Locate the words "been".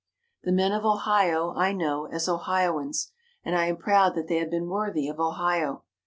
4.49-4.67